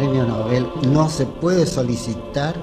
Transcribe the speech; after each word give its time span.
premio 0.00 0.24
Nobel 0.24 0.66
no 0.88 1.10
se 1.10 1.26
puede 1.26 1.66
solicitar 1.66 2.56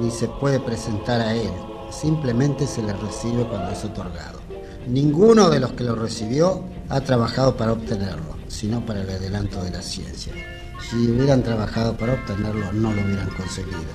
ni 0.00 0.10
se 0.10 0.26
puede 0.26 0.58
presentar 0.58 1.20
a 1.20 1.34
él, 1.34 1.50
simplemente 1.90 2.66
se 2.66 2.82
le 2.82 2.94
recibe 2.94 3.44
cuando 3.44 3.72
es 3.72 3.84
otorgado. 3.84 4.40
Ninguno 4.86 5.50
de 5.50 5.60
los 5.60 5.72
que 5.72 5.84
lo 5.84 5.94
recibió 5.94 6.64
ha 6.88 7.02
trabajado 7.02 7.58
para 7.58 7.72
obtenerlo, 7.72 8.38
sino 8.48 8.86
para 8.86 9.02
el 9.02 9.10
adelanto 9.10 9.62
de 9.62 9.70
la 9.70 9.82
ciencia. 9.82 10.32
Si 10.88 11.10
hubieran 11.10 11.42
trabajado 11.42 11.94
para 11.94 12.14
obtenerlo, 12.14 12.72
no 12.72 12.94
lo 12.94 13.02
hubieran 13.02 13.28
conseguido. 13.36 13.92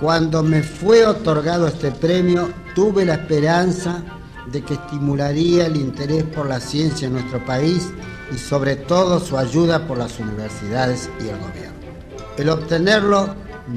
Cuando 0.00 0.42
me 0.42 0.62
fue 0.62 1.04
otorgado 1.04 1.68
este 1.68 1.90
premio, 1.90 2.48
tuve 2.74 3.04
la 3.04 3.14
esperanza 3.16 4.02
de 4.50 4.62
que 4.62 4.74
estimularía 4.74 5.66
el 5.66 5.76
interés 5.76 6.24
por 6.24 6.46
la 6.46 6.58
ciencia 6.58 7.06
en 7.06 7.12
nuestro 7.12 7.44
país 7.44 7.90
y 8.34 8.38
sobre 8.38 8.76
todo 8.76 9.20
su 9.20 9.36
ayuda 9.36 9.86
por 9.86 9.98
las 9.98 10.18
universidades 10.18 11.10
y 11.22 11.28
el 11.28 11.38
gobierno. 11.38 11.71
El 12.36 12.48
obtenerlo 12.48 13.34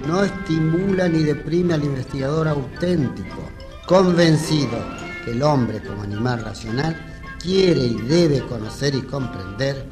no 0.07 0.23
estimula 0.23 1.09
ni 1.09 1.23
deprime 1.23 1.73
al 1.73 1.83
investigador 1.83 2.47
auténtico, 2.47 3.49
convencido 3.85 4.77
que 5.23 5.31
el 5.31 5.43
hombre 5.43 5.81
como 5.83 6.03
animal 6.03 6.41
racional 6.43 6.95
quiere 7.41 7.81
y 7.81 7.95
debe 7.95 8.41
conocer 8.47 8.95
y 8.95 9.01
comprender, 9.01 9.85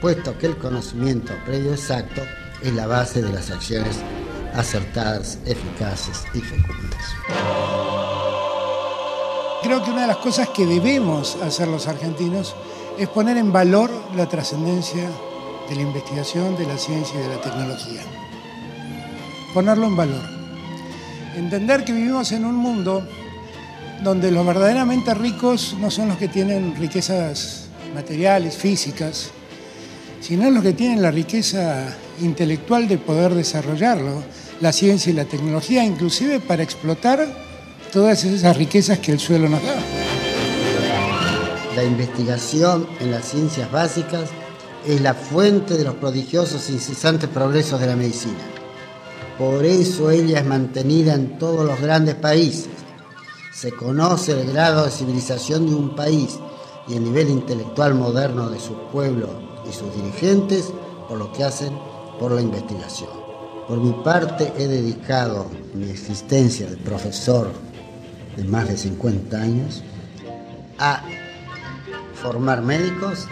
puesto 0.00 0.36
que 0.36 0.46
el 0.46 0.56
conocimiento 0.58 1.32
previo 1.46 1.72
exacto 1.72 2.20
es 2.62 2.74
la 2.74 2.86
base 2.86 3.22
de 3.22 3.32
las 3.32 3.50
acciones 3.50 4.00
acertadas, 4.54 5.38
eficaces 5.46 6.24
y 6.34 6.40
fecundas. 6.40 7.14
Creo 9.62 9.82
que 9.82 9.90
una 9.90 10.02
de 10.02 10.08
las 10.08 10.18
cosas 10.18 10.50
que 10.50 10.66
debemos 10.66 11.36
hacer 11.36 11.66
los 11.66 11.88
argentinos 11.88 12.54
es 12.98 13.08
poner 13.08 13.38
en 13.38 13.52
valor 13.52 13.90
la 14.14 14.28
trascendencia 14.28 15.08
de 15.72 15.76
la 15.76 15.88
investigación, 15.88 16.54
de 16.58 16.66
la 16.66 16.76
ciencia 16.76 17.18
y 17.18 17.22
de 17.22 17.28
la 17.28 17.40
tecnología. 17.40 18.02
Ponerlo 19.54 19.86
en 19.86 19.96
valor. 19.96 20.22
Entender 21.34 21.82
que 21.84 21.94
vivimos 21.94 22.30
en 22.32 22.44
un 22.44 22.56
mundo 22.56 23.02
donde 24.02 24.30
los 24.30 24.44
verdaderamente 24.44 25.14
ricos 25.14 25.74
no 25.80 25.90
son 25.90 26.08
los 26.08 26.18
que 26.18 26.28
tienen 26.28 26.76
riquezas 26.76 27.68
materiales, 27.94 28.54
físicas, 28.54 29.30
sino 30.20 30.50
los 30.50 30.62
que 30.62 30.74
tienen 30.74 31.00
la 31.00 31.10
riqueza 31.10 31.96
intelectual 32.20 32.86
de 32.86 32.98
poder 32.98 33.34
desarrollarlo, 33.34 34.22
la 34.60 34.72
ciencia 34.72 35.10
y 35.10 35.14
la 35.14 35.24
tecnología, 35.24 35.84
inclusive 35.84 36.38
para 36.40 36.62
explotar 36.62 37.26
todas 37.92 38.24
esas 38.24 38.58
riquezas 38.58 38.98
que 38.98 39.12
el 39.12 39.20
suelo 39.20 39.48
nos 39.48 39.62
da. 39.62 39.76
La 41.74 41.82
investigación 41.82 42.86
en 43.00 43.10
las 43.10 43.24
ciencias 43.24 43.72
básicas 43.72 44.28
es 44.86 45.00
la 45.00 45.14
fuente 45.14 45.76
de 45.76 45.84
los 45.84 45.94
prodigiosos 45.94 46.68
e 46.68 46.72
incesantes 46.72 47.28
progresos 47.28 47.80
de 47.80 47.86
la 47.86 47.96
medicina. 47.96 48.38
Por 49.38 49.64
eso 49.64 50.10
ella 50.10 50.40
es 50.40 50.46
mantenida 50.46 51.14
en 51.14 51.38
todos 51.38 51.64
los 51.64 51.80
grandes 51.80 52.14
países. 52.16 52.68
Se 53.52 53.72
conoce 53.72 54.32
el 54.32 54.52
grado 54.52 54.84
de 54.84 54.90
civilización 54.90 55.68
de 55.68 55.74
un 55.74 55.94
país 55.94 56.38
y 56.88 56.94
el 56.94 57.04
nivel 57.04 57.28
intelectual 57.28 57.94
moderno 57.94 58.50
de 58.50 58.58
su 58.58 58.74
pueblo 58.90 59.28
y 59.68 59.72
sus 59.72 59.94
dirigentes 59.94 60.72
por 61.08 61.18
lo 61.18 61.32
que 61.32 61.44
hacen 61.44 61.72
por 62.18 62.32
la 62.32 62.40
investigación. 62.40 63.10
Por 63.68 63.78
mi 63.78 63.92
parte 64.02 64.52
he 64.58 64.66
dedicado 64.66 65.46
mi 65.74 65.88
existencia 65.90 66.68
de 66.68 66.76
profesor 66.76 67.50
de 68.36 68.44
más 68.44 68.68
de 68.68 68.76
50 68.76 69.36
años 69.36 69.82
a 70.78 71.02
formar 72.14 72.62
médicos, 72.62 73.26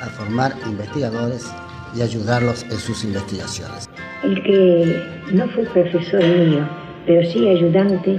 a 0.00 0.06
formar 0.06 0.54
investigadores 0.66 1.52
y 1.96 2.02
ayudarlos 2.02 2.64
en 2.64 2.78
sus 2.78 3.04
investigaciones. 3.04 3.88
El 4.22 4.42
que 4.42 5.02
no 5.32 5.48
fue 5.48 5.64
profesor 5.64 6.22
mío, 6.22 6.68
pero 7.06 7.28
sí 7.30 7.48
ayudante 7.48 8.16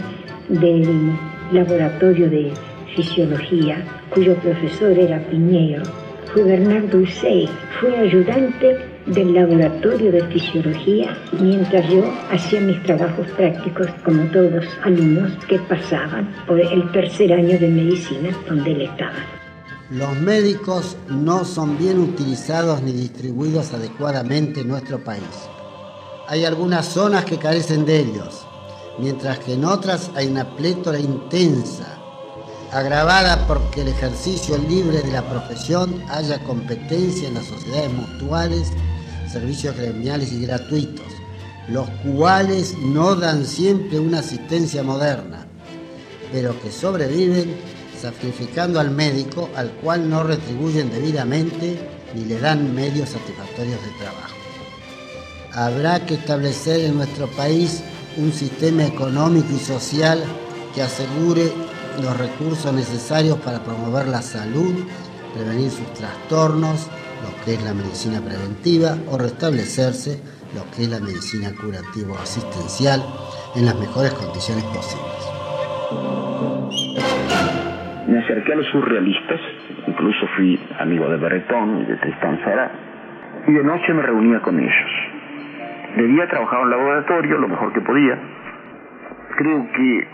del 0.50 1.14
laboratorio 1.52 2.30
de 2.30 2.52
fisiología, 2.96 3.84
cuyo 4.09 4.36
profesor 4.36 4.98
era 4.98 5.20
Piñero, 5.30 5.84
fue 6.34 6.44
Bernardo 6.44 7.00
Usey, 7.00 7.50
fue 7.80 7.98
ayudante 7.98 8.78
del 9.08 9.34
laboratorio 9.34 10.12
de 10.12 10.24
fisiología 10.25 11.18
mientras 11.40 11.90
yo 11.90 12.04
hacía 12.31 12.62
mis 12.62 12.81
trabajos 12.84 13.28
prácticos 13.36 13.88
como 14.04 14.24
todos 14.25 14.52
los 14.52 14.66
alumnos 14.84 15.31
que 15.48 15.58
pasaban 15.59 16.30
por 16.46 16.59
el 16.59 16.92
tercer 16.92 17.34
año 17.34 17.58
de 17.58 17.68
medicina 17.68 18.30
donde 18.48 18.72
él 18.72 18.81
estaba. 18.84 19.39
Los 19.90 20.16
médicos 20.18 20.98
no 21.08 21.44
son 21.46 21.80
bien 21.80 21.98
utilizados 21.98 22.84
ni 22.84 22.92
distribuidos 22.92 23.74
adecuadamente 23.74 24.62
en 24.62 24.68
nuestro 24.68 25.04
país. 25.04 25.24
Hay 26.28 26.46
algunas 26.46 26.86
zonas 26.86 27.26
que 27.26 27.40
carecen 27.40 27.88
de 27.88 28.02
ellos, 28.02 28.46
mientras 29.00 29.40
que 29.40 29.54
en 29.54 29.66
otras 29.66 30.12
hay 30.14 30.28
una 30.28 30.56
plétora 30.56 31.00
intensa, 31.00 31.98
agravada 32.72 33.48
porque 33.48 33.82
el 33.82 33.88
ejercicio 33.88 34.60
libre 34.60 35.02
de 35.02 35.12
la 35.12 35.28
profesión 35.28 36.04
haya 36.08 36.38
competencia 36.44 37.28
en 37.28 37.34
las 37.34 37.46
sociedades 37.46 37.92
mutuales, 37.92 38.68
servicios 39.28 39.76
gremiales 39.76 40.32
y 40.32 40.46
gratuitos, 40.46 41.08
los 41.68 41.90
cuales 42.16 42.78
no 42.78 43.16
dan 43.16 43.44
siempre 43.44 44.00
una 44.00 44.20
asistencia 44.20 44.84
moderna, 44.84 45.48
pero 46.32 46.62
que 46.62 46.72
sobreviven 46.72 47.79
sacrificando 48.02 48.80
al 48.80 48.92
médico 48.92 49.50
al 49.56 49.72
cual 49.72 50.10
no 50.10 50.24
retribuyen 50.24 50.90
debidamente 50.90 51.78
ni 52.14 52.26
le 52.26 52.40
dan 52.40 52.74
medios 52.74 53.10
satisfactorios 53.10 53.80
de 53.82 53.92
trabajo. 54.00 54.36
Habrá 55.54 56.06
que 56.06 56.16
establecer 56.16 56.82
en 56.82 56.98
nuestro 56.98 57.28
país 57.28 57.82
un 58.18 58.32
sistema 58.32 58.86
económico 58.86 59.48
y 59.54 59.60
social 59.60 60.24
que 60.74 60.82
asegure 60.82 61.52
los 62.02 62.18
recursos 62.18 62.74
necesarios 62.74 63.38
para 63.40 63.64
promover 63.64 64.08
la 64.08 64.22
salud, 64.22 64.74
prevenir 65.34 65.72
sus 65.72 65.94
trastornos, 65.94 66.88
lo 67.24 67.46
que 67.46 67.56
es 67.56 67.64
la 67.64 67.74
medicina 67.74 68.22
preventiva, 68.22 68.98
o 69.12 69.18
restablecerse 69.18 70.20
lo 70.56 70.70
que 70.72 70.84
es 70.84 70.90
la 70.90 71.00
medicina 71.00 71.54
curativo-asistencial 71.54 73.04
en 73.56 73.66
las 73.66 73.76
mejores 73.76 74.14
condiciones 74.14 74.64
posibles 74.66 76.59
acerqué 78.30 78.54
a 78.54 78.58
los 78.58 78.68
surrealistas, 78.68 79.40
incluso 79.88 80.28
fui 80.36 80.60
amigo 80.78 81.10
de 81.10 81.18
Breton 81.18 81.82
y 81.82 81.86
de 81.86 81.96
Tristan 81.96 82.38
Zara, 82.44 82.70
y 83.48 83.54
de 83.54 83.64
noche 83.64 83.92
me 83.92 84.04
reunía 84.04 84.40
con 84.42 84.60
ellos. 84.60 84.92
De 85.98 86.04
día 86.04 86.28
trabajaba 86.28 86.64
en 86.64 86.70
laboratorio 86.70 87.40
lo 87.40 87.48
mejor 87.48 87.74
que 87.74 87.82
podía. 87.82 88.20
Creo 89.36 89.68
que 89.72 90.08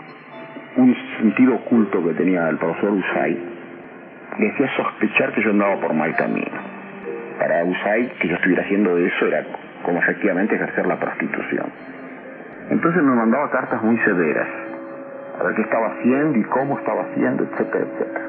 un 0.76 0.96
sentido 1.18 1.56
oculto 1.56 2.02
que 2.04 2.14
tenía 2.14 2.48
el 2.48 2.56
profesor 2.56 2.92
Usai 2.92 3.38
le 4.38 4.50
hacía 4.50 4.76
sospechar 4.76 5.32
que 5.32 5.42
yo 5.42 5.50
andaba 5.50 5.78
por 5.78 5.92
mal 5.92 6.14
camino. 6.16 6.58
Para 7.38 7.64
Usai, 7.64 8.08
que 8.18 8.28
yo 8.28 8.36
estuviera 8.36 8.62
haciendo 8.62 8.96
eso 8.96 9.26
era 9.26 9.44
como 9.82 9.98
efectivamente 9.98 10.54
ejercer 10.54 10.86
la 10.86 10.98
prostitución. 10.98 11.66
Entonces 12.70 13.02
me 13.02 13.14
mandaba 13.14 13.50
cartas 13.50 13.82
muy 13.82 13.98
severas 13.98 14.65
a 15.38 15.42
ver 15.44 15.54
qué 15.54 15.62
estaba 15.62 15.88
haciendo 15.88 16.38
y 16.38 16.44
cómo 16.44 16.78
estaba 16.78 17.02
haciendo, 17.02 17.44
etcétera, 17.44 17.84
etcétera. 17.84 18.26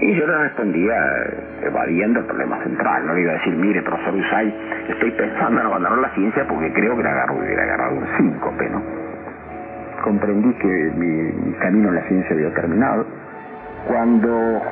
Y 0.00 0.14
yo 0.16 0.26
le 0.26 0.36
respondía 0.36 0.94
eh, 0.94 1.66
evadiendo 1.66 2.20
el 2.20 2.26
problema 2.26 2.60
central, 2.64 3.06
no 3.06 3.14
le 3.14 3.20
iba 3.20 3.30
a 3.30 3.34
decir, 3.34 3.54
mire, 3.54 3.82
profesor 3.82 4.14
Usay, 4.14 4.54
estoy 4.88 5.10
pensando 5.12 5.60
en 5.60 5.66
abandonar 5.66 5.98
la 5.98 6.14
ciencia 6.14 6.44
porque 6.48 6.72
creo 6.72 6.96
que 6.96 7.02
le 7.04 7.08
agarro, 7.08 7.36
hubiera 7.36 7.62
agarrado 7.62 7.96
un 7.96 8.06
síncope, 8.16 8.68
¿no? 8.68 8.82
Comprendí 10.02 10.52
que 10.54 10.92
mi, 10.96 11.52
camino 11.60 11.90
en 11.90 11.94
la 11.94 12.02
ciencia 12.08 12.34
había 12.34 12.52
terminado. 12.52 13.06
Cuando 13.86 14.62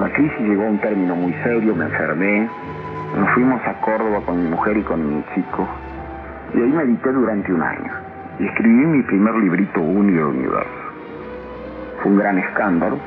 la 0.00 0.08
crisis 0.14 0.40
llegó 0.40 0.62
a 0.62 0.70
un 0.70 0.78
término 0.78 1.14
muy 1.14 1.34
serio, 1.44 1.74
me 1.74 1.84
enfermé, 1.84 2.48
nos 3.18 3.30
fuimos 3.34 3.60
a 3.66 3.74
Córdoba 3.82 4.22
con 4.24 4.42
mi 4.42 4.48
mujer 4.48 4.78
y 4.78 4.82
con 4.82 5.06
mi 5.06 5.22
chico, 5.34 5.68
y 6.54 6.62
ahí 6.62 6.72
medité 6.72 7.12
durante 7.12 7.52
un 7.52 7.62
año. 7.62 7.92
Y 8.38 8.46
escribí 8.46 8.86
mi 8.86 9.02
primer 9.02 9.34
librito, 9.34 9.80
Unio 9.82 10.30
Universo 10.30 10.83
un 12.04 12.16
gran 12.16 12.38
escándalo. 12.38 12.98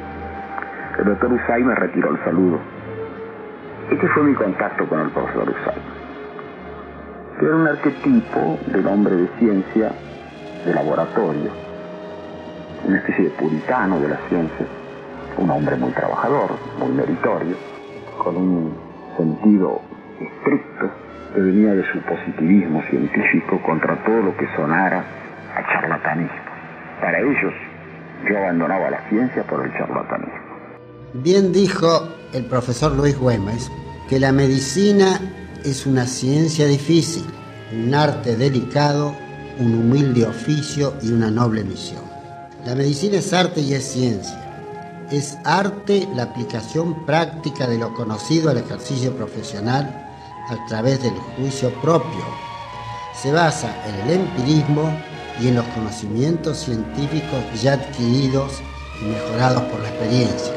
El 0.97 1.05
doctor 1.05 1.33
Usay 1.33 1.63
me 1.63 1.75
retiró 1.75 2.11
el 2.11 2.23
saludo. 2.23 2.59
Este 3.91 4.07
fue 4.09 4.23
mi 4.23 4.33
contacto 4.33 4.85
con 4.87 5.01
el 5.01 5.09
profesor 5.09 5.49
Usay. 5.49 5.81
Era 7.41 7.55
un 7.55 7.67
arquetipo 7.67 8.59
del 8.67 8.87
hombre 8.87 9.15
de 9.15 9.27
ciencia 9.39 9.91
de 10.65 10.73
laboratorio, 10.73 11.51
una 12.85 12.97
especie 12.97 13.25
de 13.25 13.29
puritano 13.31 13.99
de 13.99 14.09
la 14.09 14.17
ciencia, 14.27 14.65
un 15.37 15.49
hombre 15.51 15.75
muy 15.75 15.91
trabajador, 15.91 16.51
muy 16.79 16.89
meritorio, 16.89 17.55
con 18.17 18.35
un 18.35 18.77
sentido 19.15 19.81
estricto 20.19 20.89
que 21.33 21.41
venía 21.41 21.73
de 21.75 21.83
su 21.91 21.99
positivismo 21.99 22.81
científico 22.89 23.61
contra 23.61 23.95
todo 24.03 24.23
lo 24.23 24.35
que 24.35 24.47
sonara 24.55 25.03
a 25.55 25.73
charlatanismo. 25.73 26.35
Para 26.99 27.19
ellos, 27.19 27.53
yo 28.29 28.37
abandonaba 28.37 28.89
la 28.89 29.09
ciencia 29.09 29.43
por 29.43 29.65
el 29.65 29.71
charlatanismo. 29.73 30.47
Bien 31.13 31.51
dijo 31.51 32.07
el 32.33 32.45
profesor 32.45 32.93
Luis 32.93 33.17
Güemes 33.17 33.71
que 34.09 34.19
la 34.19 34.31
medicina 34.31 35.19
es 35.63 35.85
una 35.85 36.05
ciencia 36.05 36.65
difícil, 36.65 37.25
un 37.73 37.93
arte 37.93 38.35
delicado, 38.35 39.13
un 39.59 39.73
humilde 39.73 40.25
oficio 40.25 40.93
y 41.01 41.11
una 41.11 41.31
noble 41.31 41.63
misión. 41.63 42.01
La 42.65 42.75
medicina 42.75 43.17
es 43.17 43.33
arte 43.33 43.61
y 43.61 43.73
es 43.73 43.85
ciencia. 43.85 44.43
Es 45.11 45.37
arte 45.45 46.07
la 46.15 46.23
aplicación 46.23 47.05
práctica 47.05 47.67
de 47.67 47.77
lo 47.77 47.93
conocido 47.93 48.49
al 48.49 48.57
ejercicio 48.57 49.15
profesional 49.15 50.05
a 50.49 50.65
través 50.67 51.01
del 51.01 51.13
juicio 51.37 51.69
propio. 51.81 52.23
Se 53.13 53.31
basa 53.31 53.73
en 53.87 53.95
el 53.95 54.21
empirismo 54.21 54.91
y 55.39 55.47
en 55.49 55.55
los 55.55 55.65
conocimientos 55.67 56.57
científicos 56.57 57.39
ya 57.61 57.73
adquiridos 57.73 58.61
y 59.01 59.05
mejorados 59.05 59.63
por 59.63 59.79
la 59.81 59.89
experiencia. 59.89 60.53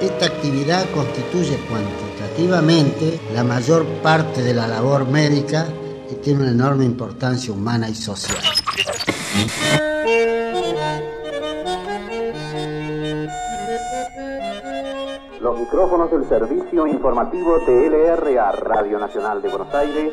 Esta 0.00 0.26
actividad 0.26 0.84
constituye 0.90 1.56
cuantitativamente 1.68 3.20
la 3.32 3.44
mayor 3.44 3.86
parte 4.02 4.42
de 4.42 4.54
la 4.54 4.66
labor 4.66 5.06
médica 5.06 5.66
y 6.10 6.14
tiene 6.16 6.42
una 6.42 6.50
enorme 6.50 6.84
importancia 6.84 7.52
humana 7.52 7.88
y 7.88 7.94
social. 7.94 8.38
Los 15.40 15.58
micrófonos 15.58 16.10
del 16.10 16.28
servicio 16.28 16.86
informativo 16.86 17.58
de 17.60 17.88
LRA 17.88 18.52
Radio 18.52 18.98
Nacional 18.98 19.42
de 19.42 19.48
Buenos 19.48 19.74
Aires 19.74 20.12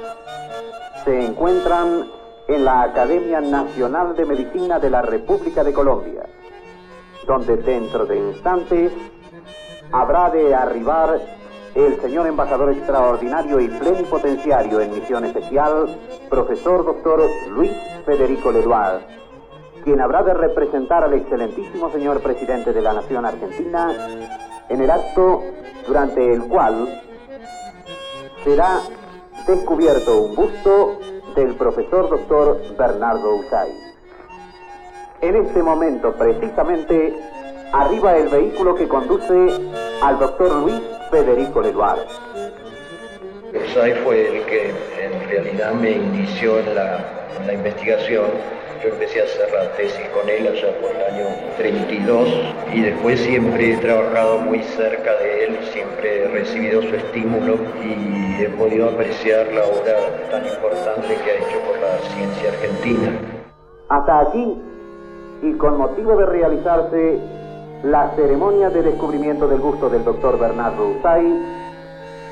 se 1.05 1.25
encuentran 1.25 2.20
en 2.53 2.65
la 2.65 2.81
Academia 2.81 3.39
Nacional 3.39 4.15
de 4.15 4.25
Medicina 4.25 4.77
de 4.77 4.89
la 4.89 5.01
República 5.01 5.63
de 5.63 5.71
Colombia, 5.71 6.23
donde 7.25 7.55
dentro 7.57 8.05
de 8.05 8.17
instantes 8.17 8.91
habrá 9.91 10.29
de 10.29 10.53
arribar 10.53 11.19
el 11.75 12.01
señor 12.01 12.27
embajador 12.27 12.73
extraordinario 12.73 13.61
y 13.61 13.69
plenipotenciario 13.69 14.81
en 14.81 14.93
misión 14.93 15.23
especial, 15.23 15.97
profesor 16.29 16.83
doctor 16.83 17.23
Luis 17.49 17.71
Federico 18.05 18.51
Leduard, 18.51 19.01
quien 19.83 20.01
habrá 20.01 20.23
de 20.23 20.33
representar 20.33 21.05
al 21.05 21.13
excelentísimo 21.13 21.89
señor 21.91 22.21
presidente 22.21 22.73
de 22.73 22.81
la 22.81 22.93
Nación 22.93 23.25
Argentina 23.25 23.95
en 24.67 24.81
el 24.81 24.91
acto 24.91 25.41
durante 25.87 26.33
el 26.33 26.43
cual 26.49 27.01
será 28.43 28.79
descubierto 29.47 30.21
un 30.21 30.35
busto 30.35 30.99
del 31.35 31.55
profesor 31.55 32.09
doctor 32.09 32.59
Bernardo 32.77 33.35
Usay. 33.35 33.71
En 35.21 35.35
este 35.35 35.61
momento, 35.61 36.13
precisamente, 36.13 37.13
arriba 37.71 38.17
el 38.17 38.29
vehículo 38.29 38.75
que 38.75 38.87
conduce 38.87 39.33
al 40.01 40.19
doctor 40.19 40.51
Luis 40.55 40.81
Federico 41.09 41.61
Leduar. 41.61 41.99
Usay 43.53 43.93
fue 44.03 44.37
el 44.37 44.45
que 44.45 44.69
en 44.69 45.29
realidad 45.29 45.73
me 45.73 45.91
inició 45.91 46.59
en 46.59 46.75
la, 46.75 47.53
investigación. 47.53 48.25
Yo 48.83 48.89
empecé 48.89 49.21
a 49.21 49.25
hacer 49.25 49.51
la 49.53 49.71
tesis 49.77 50.09
con 50.09 50.27
él 50.27 50.47
allá 50.47 50.75
por 50.81 50.89
el 50.89 51.13
año 51.13 51.25
32 51.57 52.29
y 52.73 52.81
después 52.81 53.19
siempre 53.19 53.73
he 53.73 53.77
trabajado 53.77 54.39
muy 54.39 54.63
cerca 54.63 55.17
de 55.17 55.45
él, 55.45 55.59
siempre 55.71 56.23
he 56.23 56.27
recibido 56.29 56.81
su 56.81 56.95
estímulo 56.95 57.57
y 57.83 58.41
he 58.41 58.49
podido 58.57 58.89
apreciar 58.89 59.53
la 59.53 59.65
obra 59.65 60.29
tan 60.31 60.47
importante 60.47 61.09
que 61.09 61.31
ha 61.31 61.35
hecho 61.35 61.59
por 61.67 61.79
la 61.79 61.97
ciencia 62.09 62.49
argentina. 62.49 63.19
Hasta 63.89 64.19
aquí, 64.21 64.57
y 65.43 65.53
con 65.53 65.77
motivo 65.77 66.17
de 66.17 66.25
realizarse 66.25 67.19
la 67.83 68.09
ceremonia 68.15 68.71
de 68.71 68.81
descubrimiento 68.81 69.47
del 69.47 69.59
gusto 69.59 69.89
del 69.89 70.03
doctor 70.03 70.39
Bernardo 70.39 70.89
Usay, 70.89 71.61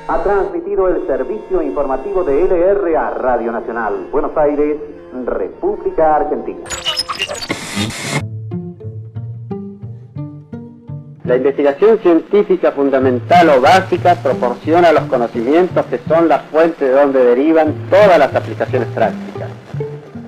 ha 0.08 0.22
transmitido 0.24 0.88
el 0.88 1.06
servicio 1.06 1.62
informativo 1.62 2.24
de 2.24 2.42
LRA 2.42 3.10
Radio 3.10 3.52
Nacional, 3.52 4.08
Buenos 4.10 4.36
Aires, 4.36 4.76
República 5.26 6.16
Argentina. 6.16 6.60
La 11.24 11.36
investigación 11.36 11.98
científica 12.00 12.72
fundamental 12.72 13.50
o 13.50 13.60
básica 13.60 14.16
proporciona 14.16 14.90
los 14.90 15.04
conocimientos 15.04 15.86
que 15.86 16.00
son 16.08 16.28
la 16.28 16.40
fuente 16.40 16.86
de 16.86 16.92
donde 16.92 17.22
derivan 17.22 17.72
todas 17.88 18.18
las 18.18 18.34
aplicaciones 18.34 18.88
prácticas. 18.88 19.48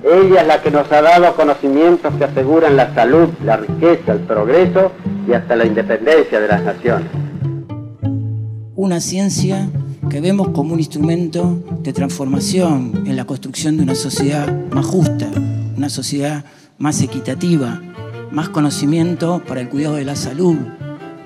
Ella 0.03 0.41
es 0.41 0.47
la 0.47 0.61
que 0.61 0.71
nos 0.71 0.89
ha 0.91 1.01
dado 1.01 1.35
conocimientos 1.35 2.13
que 2.15 2.23
aseguran 2.23 2.77
la 2.77 2.93
salud, 2.93 3.29
la 3.43 3.57
riqueza, 3.57 4.13
el 4.13 4.19
progreso 4.19 4.91
y 5.27 5.33
hasta 5.33 5.55
la 5.55 5.65
independencia 5.65 6.39
de 6.39 6.47
las 6.47 6.63
naciones. 6.63 7.07
Una 8.75 8.99
ciencia 8.99 9.67
que 10.13 10.21
vemos 10.21 10.49
como 10.49 10.75
un 10.75 10.79
instrumento 10.79 11.63
de 11.81 11.91
transformación 11.91 13.01
en 13.07 13.15
la 13.15 13.25
construcción 13.25 13.77
de 13.77 13.81
una 13.81 13.95
sociedad 13.95 14.47
más 14.69 14.85
justa, 14.85 15.27
una 15.75 15.89
sociedad 15.89 16.45
más 16.77 17.01
equitativa, 17.01 17.81
más 18.29 18.49
conocimiento 18.49 19.41
para 19.43 19.61
el 19.61 19.69
cuidado 19.69 19.95
de 19.95 20.05
la 20.05 20.15
salud, 20.15 20.55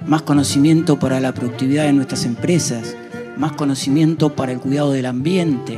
más 0.05 0.21
conocimiento 0.21 0.99
para 0.99 1.19
la 1.19 1.33
productividad 1.33 1.83
de 1.83 1.91
nuestras 1.91 2.23
empresas, 2.23 2.95
más 3.35 3.51
conocimiento 3.51 4.33
para 4.33 4.53
el 4.53 4.61
cuidado 4.61 4.93
del 4.93 5.07
ambiente, 5.07 5.77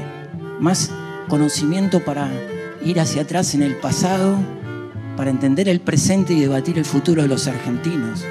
más 0.60 0.92
conocimiento 1.30 2.06
para 2.06 2.32
ir 2.86 3.00
hacia 3.00 3.24
atrás 3.24 3.56
en 3.56 3.64
el 3.64 3.76
pasado 3.78 4.38
para 5.18 5.32
entender 5.32 5.68
el 5.68 5.82
presente 5.82 6.34
y 6.34 6.42
debatir 6.42 6.78
el 6.78 6.86
futuro 6.86 7.24
de 7.24 7.28
los 7.28 7.48
argentinos. 7.48 8.24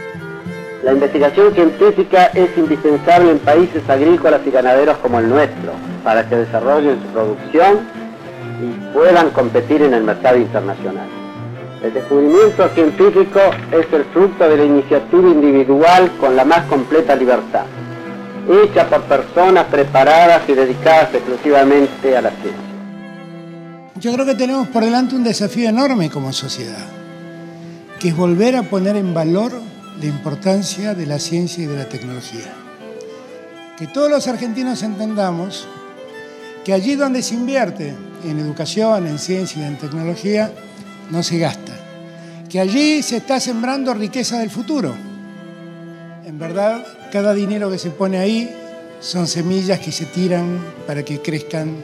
La 0.85 0.93
investigación 0.93 1.53
científica 1.55 2.27
es 2.27 2.57
indispensable 2.57 3.33
en 3.33 3.39
países 3.41 3.83
agrícolas 3.89 4.41
y 4.47 4.51
ganaderos 4.51 4.97
como 4.99 5.19
el 5.19 5.29
nuestro, 5.29 5.73
para 6.05 6.29
que 6.29 6.37
desarrollen 6.37 7.01
su 7.03 7.09
producción 7.09 7.81
y 8.63 8.95
puedan 8.95 9.31
competir 9.31 9.83
en 9.83 9.93
el 9.93 10.05
mercado 10.05 10.37
internacional. 10.39 11.09
El 11.83 11.95
descubrimiento 11.95 12.69
científico 12.75 13.41
es 13.73 13.93
el 13.93 14.05
fruto 14.13 14.49
de 14.49 14.57
la 14.57 14.65
iniciativa 14.65 15.29
individual 15.29 16.13
con 16.21 16.37
la 16.37 16.45
más 16.45 16.65
completa 16.67 17.17
libertad, 17.17 17.65
hecha 18.49 18.89
por 18.89 19.03
personas 19.03 19.65
preparadas 19.67 20.43
y 20.49 20.53
dedicadas 20.53 21.13
exclusivamente 21.13 22.17
a 22.17 22.23
la 22.23 22.31
ciencia. 22.31 22.69
Yo 23.97 24.13
creo 24.13 24.27
que 24.27 24.37
tenemos 24.37 24.69
por 24.69 24.85
delante 24.85 25.17
un 25.17 25.25
desafío 25.25 25.69
enorme 25.69 26.09
como 26.09 26.33
sociedad, 26.33 26.87
que 27.99 28.09
es 28.09 28.17
volver 28.17 28.55
a 28.55 28.63
poner 28.63 28.97
en 28.97 29.13
valor 29.13 29.51
la 30.01 30.07
importancia 30.07 30.95
de 30.95 31.07
la 31.07 31.19
ciencia 31.19 31.65
y 31.65 31.67
de 31.67 31.77
la 31.77 31.89
tecnología. 31.89 32.53
Que 33.77 33.87
todos 33.87 34.11
los 34.11 34.27
argentinos 34.29 34.83
entendamos 34.83 35.67
que 36.65 36.73
allí 36.73 36.95
donde 36.95 37.23
se 37.23 37.35
invierte 37.35 37.95
en 38.25 38.39
educación, 38.39 39.07
en 39.07 39.19
ciencia 39.19 39.63
y 39.63 39.65
en 39.65 39.79
tecnología, 39.79 40.53
no 41.11 41.23
se 41.23 41.39
gasta. 41.39 41.75
Que 42.49 42.61
allí 42.61 43.03
se 43.03 43.19
está 43.19 43.41
sembrando 43.41 43.95
riqueza 43.95 44.39
del 44.39 44.51
futuro. 44.51 44.95
En 46.25 46.39
verdad, 46.39 46.85
cada 47.11 47.35
dinero 47.35 47.71
que 47.71 47.79
se 47.79 47.91
pone 47.91 48.19
ahí 48.19 48.55
son 49.01 49.27
semillas 49.27 49.81
que 49.81 49.93
se 49.93 50.07
tiran 50.07 50.59
para 50.87 51.05
que 51.05 51.21
crezcan 51.21 51.77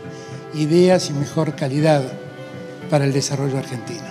ideas 0.54 1.10
y 1.10 1.12
mejor 1.12 1.54
calidad 1.54 2.02
para 2.90 3.04
el 3.04 3.12
desarrollo 3.12 3.58
argentino. 3.58 4.04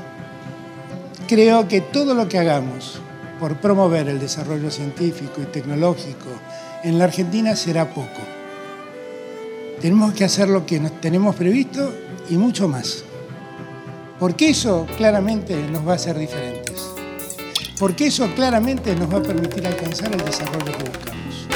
Creo 1.27 1.67
que 1.67 1.81
todo 1.81 2.13
lo 2.13 2.27
que 2.27 2.39
hagamos 2.39 3.02
por 3.43 3.57
promover 3.57 4.07
el 4.07 4.21
desarrollo 4.21 4.71
científico 4.71 5.41
y 5.41 5.45
tecnológico 5.47 6.29
en 6.81 6.97
la 6.97 7.03
Argentina 7.03 7.57
será 7.57 7.89
poco. 7.93 8.21
Tenemos 9.81 10.13
que 10.13 10.23
hacer 10.23 10.47
lo 10.47 10.65
que 10.65 10.79
nos 10.79 11.01
tenemos 11.01 11.35
previsto 11.35 11.93
y 12.29 12.37
mucho 12.37 12.69
más. 12.69 13.03
Porque 14.17 14.51
eso 14.51 14.87
claramente 14.95 15.61
nos 15.69 15.85
va 15.85 15.91
a 15.91 15.95
hacer 15.95 16.17
diferentes. 16.17 16.87
Porque 17.77 18.07
eso 18.07 18.33
claramente 18.33 18.95
nos 18.95 19.13
va 19.13 19.17
a 19.17 19.23
permitir 19.23 19.67
alcanzar 19.67 20.13
el 20.13 20.23
desarrollo 20.23 20.77
que 20.77 20.89
buscamos. 20.89 21.47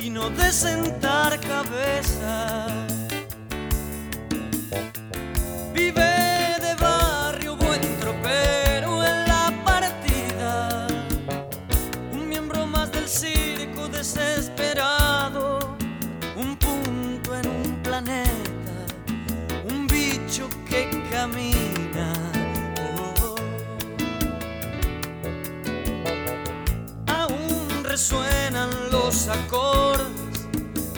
Y 0.00 0.10
no 0.10 0.30
de 0.30 0.50
sentar 0.50 1.38
cabeza. 1.38 2.95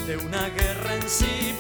De 0.09 0.17
una 0.17 0.49
guerra 0.49 0.95
en 0.95 1.03
si 1.07 1.53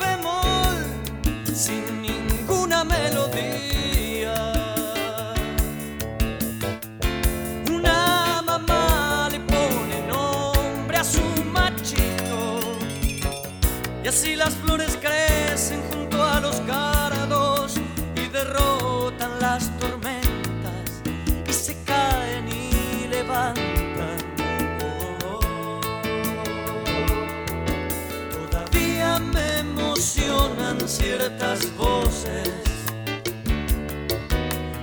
ciertas 30.88 31.76
voces. 31.76 32.50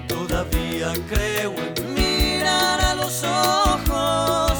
Todavía 0.08 0.94
creo 1.10 1.56
en 1.56 1.94
mirar 1.96 2.80
a 2.80 2.94
los 2.94 3.24
ojos. 3.24 4.52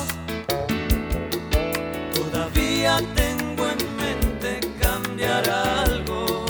Todavía 2.14 3.00
tengo 3.14 3.64
en 3.70 3.96
mente 3.96 4.60
cambiar 4.82 5.48
algo. 5.48 6.46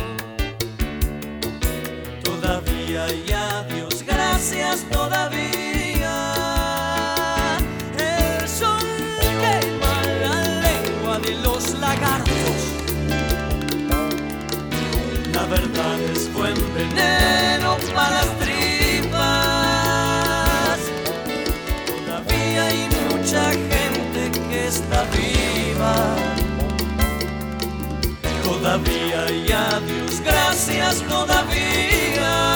Todavía 2.23 3.05
y 3.13 3.31
a 3.33 3.63
Dios 3.63 4.03
gracias 4.07 4.85
todavía. 4.89 6.15
El 7.97 8.47
sol 8.47 8.87
quema 9.41 10.03
la 10.21 10.61
lengua 10.61 11.19
de 11.19 11.35
los 11.43 11.73
lagartos. 11.79 12.44
La 15.75 15.83
verdad 15.83 15.99
es 16.11 16.33
buen 16.33 16.55
veneno 16.73 17.77
para 17.93 18.11
las 18.11 18.39
tripas. 18.39 19.19
Todavía 21.85 22.65
hay 22.65 22.89
mucha 23.09 23.43
gente 23.51 24.31
que 24.49 24.67
está 24.67 25.03
viva. 25.11 26.15
Todavía 28.43 29.31
y 29.31 29.51
a 29.51 29.79
Dios 29.81 30.21
gracias 30.23 31.01
todavía. 31.09 32.54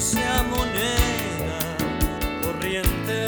Sea 0.00 0.42
moneda 0.44 1.58
corriente. 2.42 3.26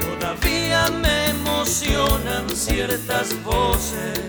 Todavía 0.00 0.88
me 0.90 1.30
emocionan 1.30 2.50
ciertas 2.50 3.40
voces. 3.44 4.20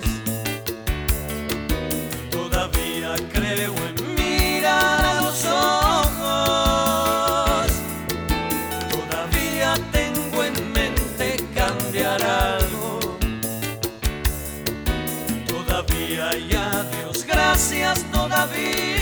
Todavía 2.29 3.15
creo 3.33 3.73
en 3.87 4.15
mirar 4.15 5.03
a 5.03 5.21
los 5.21 5.45
ojos. 5.45 6.11
Todavía 8.91 9.73
tengo 9.91 10.43
en 10.43 10.73
mente 10.73 11.37
cambiar 11.55 12.21
algo. 12.21 13.17
Todavía 15.47 16.37
y 16.37 16.53
a 16.53 16.83
Dios 16.83 17.25
gracias 17.25 18.03
todavía. 18.11 18.96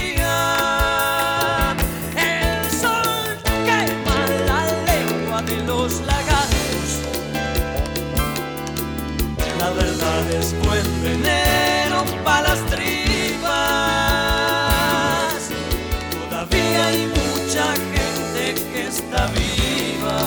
Que 18.72 18.86
está 18.86 19.26
viva. 19.28 20.18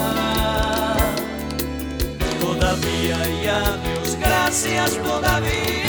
Todavía 2.39 3.17
y 3.29 3.47
a 3.47 3.77
Dios 3.77 4.17
gracias 4.19 4.97
todavía. 5.03 5.88